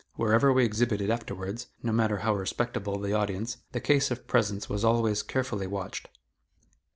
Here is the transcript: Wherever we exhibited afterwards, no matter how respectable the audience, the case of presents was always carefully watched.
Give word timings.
Wherever 0.15 0.51
we 0.51 0.65
exhibited 0.65 1.11
afterwards, 1.11 1.67
no 1.83 1.91
matter 1.91 2.17
how 2.17 2.33
respectable 2.33 2.97
the 2.99 3.13
audience, 3.13 3.57
the 3.71 3.79
case 3.79 4.09
of 4.09 4.25
presents 4.25 4.67
was 4.67 4.83
always 4.83 5.21
carefully 5.21 5.67
watched. 5.67 6.07